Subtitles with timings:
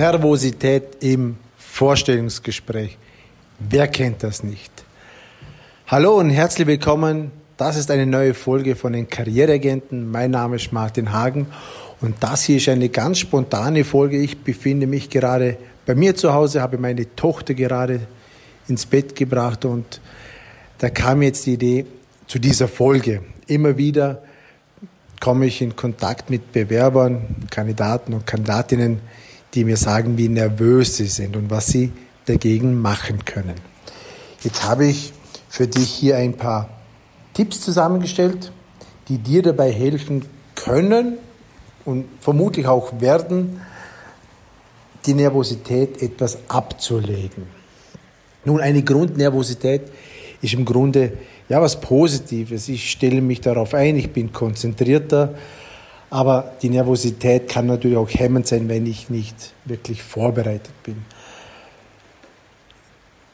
[0.00, 2.96] Nervosität im Vorstellungsgespräch.
[3.58, 4.72] Wer kennt das nicht?
[5.88, 7.30] Hallo und herzlich willkommen.
[7.58, 10.10] Das ist eine neue Folge von den Karriereagenten.
[10.10, 11.48] Mein Name ist Martin Hagen
[12.00, 14.16] und das hier ist eine ganz spontane Folge.
[14.16, 18.00] Ich befinde mich gerade bei mir zu Hause, habe meine Tochter gerade
[18.68, 20.00] ins Bett gebracht und
[20.78, 21.84] da kam jetzt die Idee
[22.26, 23.20] zu dieser Folge.
[23.48, 24.22] Immer wieder
[25.20, 29.00] komme ich in Kontakt mit Bewerbern, Kandidaten und Kandidatinnen,
[29.54, 31.92] die mir sagen, wie nervös sie sind und was sie
[32.26, 33.56] dagegen machen können.
[34.42, 35.12] Jetzt habe ich
[35.48, 36.68] für dich hier ein paar
[37.34, 38.52] Tipps zusammengestellt,
[39.08, 41.18] die dir dabei helfen können
[41.84, 43.60] und vermutlich auch werden,
[45.06, 47.46] die Nervosität etwas abzulegen.
[48.44, 49.82] Nun, eine Grundnervosität
[50.42, 51.12] ist im Grunde
[51.48, 52.68] ja was Positives.
[52.68, 55.34] Ich stelle mich darauf ein, ich bin konzentrierter,
[56.10, 60.96] aber die Nervosität kann natürlich auch hemmend sein, wenn ich nicht wirklich vorbereitet bin.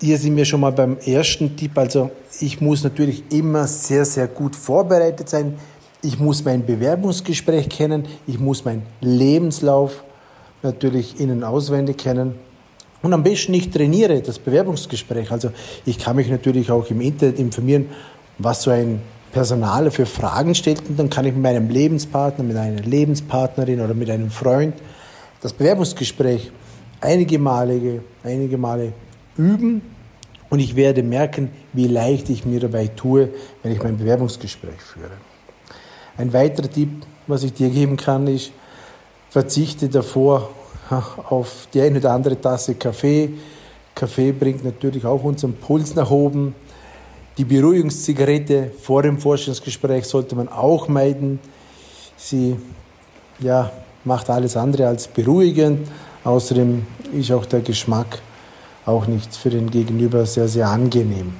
[0.00, 1.76] Hier sind wir schon mal beim ersten Tipp.
[1.76, 5.58] Also ich muss natürlich immer sehr, sehr gut vorbereitet sein.
[6.00, 8.06] Ich muss mein Bewerbungsgespräch kennen.
[8.26, 10.04] Ich muss meinen Lebenslauf
[10.62, 12.34] natürlich innen auswendig kennen.
[13.02, 15.30] Und am besten ich trainiere das Bewerbungsgespräch.
[15.30, 15.50] Also
[15.84, 17.86] ich kann mich natürlich auch im Internet informieren,
[18.38, 19.02] was so ein
[19.32, 20.82] Personal für Fragen stellt.
[20.88, 24.74] Und dann kann ich mit meinem Lebenspartner, mit einer Lebenspartnerin oder mit einem Freund
[25.40, 26.50] das Bewerbungsgespräch
[27.00, 28.92] einige Male, einige Male
[29.36, 29.82] üben.
[30.50, 33.30] Und ich werde merken, wie leicht ich mir dabei tue,
[33.62, 35.12] wenn ich mein Bewerbungsgespräch führe.
[36.18, 36.90] Ein weiterer Tipp,
[37.26, 38.50] was ich dir geben kann, ist,
[39.30, 40.50] verzichte davor
[41.28, 43.30] auf die eine oder andere Tasse Kaffee.
[43.94, 46.54] Kaffee bringt natürlich auch unseren Puls nach oben.
[47.40, 51.38] Die Beruhigungszigarette vor dem Forschungsgespräch sollte man auch meiden.
[52.14, 52.54] Sie
[53.38, 53.72] ja,
[54.04, 55.88] macht alles andere als beruhigend.
[56.22, 56.84] Außerdem
[57.18, 58.20] ist auch der Geschmack
[58.84, 61.32] auch nicht für den Gegenüber sehr, sehr angenehm.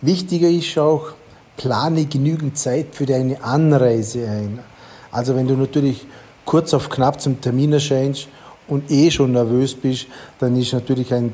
[0.00, 1.12] Wichtiger ist auch,
[1.56, 4.58] plane genügend Zeit für deine Anreise ein.
[5.12, 6.04] Also wenn du natürlich
[6.44, 8.26] kurz auf knapp zum Termin erscheinst
[8.66, 10.08] und eh schon nervös bist,
[10.40, 11.32] dann ist natürlich ein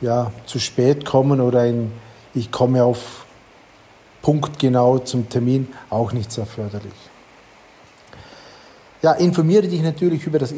[0.00, 1.90] ja, zu spät kommen oder ein
[2.38, 3.26] ich komme auf
[4.22, 6.92] Punkt genau zum Termin auch nicht sehr förderlich.
[9.02, 10.52] Ja, informiere dich natürlich über das,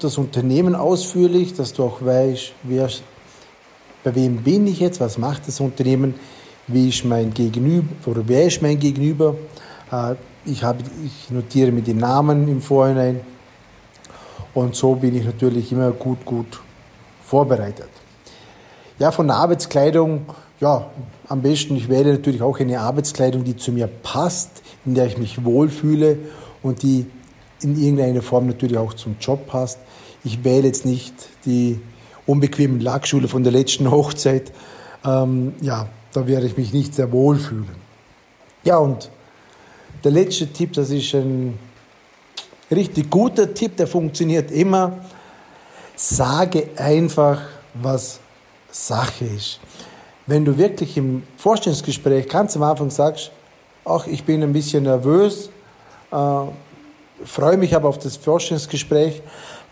[0.00, 2.88] das Unternehmen ausführlich, dass du auch weißt, wer,
[4.02, 6.14] bei wem bin ich jetzt, was macht das Unternehmen,
[6.66, 7.86] wie ist mein Gegenüber
[8.26, 9.36] wer ist mein Gegenüber.
[9.92, 10.14] Äh,
[10.44, 13.20] ich, habe, ich notiere mir die Namen im Vorhinein
[14.54, 16.60] und so bin ich natürlich immer gut, gut
[17.24, 17.90] vorbereitet.
[18.98, 20.26] Ja, von der Arbeitskleidung,
[20.60, 20.90] ja,
[21.28, 25.18] am besten, ich wähle natürlich auch eine Arbeitskleidung, die zu mir passt, in der ich
[25.18, 26.18] mich wohlfühle
[26.62, 27.06] und die
[27.62, 29.78] in irgendeiner Form natürlich auch zum Job passt.
[30.24, 31.80] Ich wähle jetzt nicht die
[32.26, 34.52] unbequemen Lackschule von der letzten Hochzeit.
[35.04, 37.86] Ähm, ja, da werde ich mich nicht sehr wohlfühlen.
[38.64, 39.10] Ja, und
[40.04, 41.58] der letzte Tipp, das ist ein
[42.70, 44.98] richtig guter Tipp, der funktioniert immer.
[45.94, 47.42] Sage einfach,
[47.74, 48.20] was
[48.70, 49.60] Sache ist.
[50.26, 53.30] Wenn du wirklich im Vorstellungsgespräch ganz am Anfang sagst,
[53.84, 55.50] ach, ich bin ein bisschen nervös,
[56.10, 56.16] äh,
[57.24, 59.22] freue mich aber auf das Vorstellungsgespräch,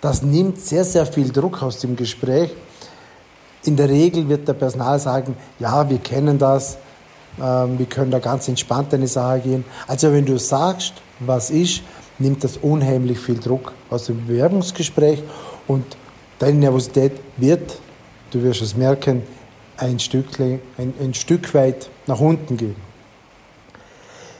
[0.01, 2.51] das nimmt sehr, sehr viel Druck aus dem Gespräch.
[3.65, 6.79] In der Regel wird der Personal sagen, ja, wir kennen das,
[7.43, 9.65] ähm, wir können da ganz entspannt eine Sache gehen.
[9.89, 11.83] Also wenn du sagst, was ist,
[12.21, 15.21] nimmt das unheimlich viel Druck aus dem Bewerbungsgespräch
[15.67, 15.85] und
[16.39, 17.79] deine Nervosität wird,
[18.31, 19.23] du wirst es merken,
[19.77, 22.77] ein, Stückle, ein, ein Stück weit nach unten gehen.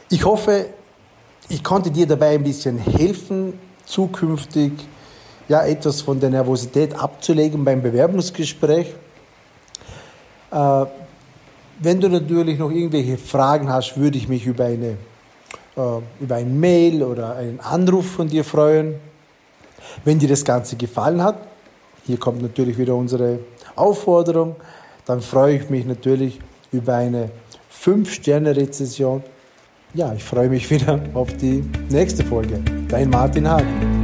[0.09, 0.67] Ich hoffe,
[1.49, 4.71] ich konnte dir dabei ein bisschen helfen, zukünftig
[5.47, 8.95] ja, etwas von der Nervosität abzulegen beim Bewerbungsgespräch.
[10.51, 10.85] Äh,
[11.79, 14.97] wenn du natürlich noch irgendwelche Fragen hast, würde ich mich über eine
[15.75, 15.81] äh,
[16.21, 18.95] über ein Mail oder einen Anruf von dir freuen.
[20.03, 21.37] Wenn dir das Ganze gefallen hat,
[22.05, 23.39] hier kommt natürlich wieder unsere
[23.75, 24.55] Aufforderung,
[25.05, 26.39] dann freue ich mich natürlich
[26.71, 27.29] über eine
[27.83, 29.23] 5-Sterne-Rezession.
[29.93, 32.61] Ja, ich freue mich wieder auf die nächste Folge.
[32.89, 33.94] Dein Martin Hagen.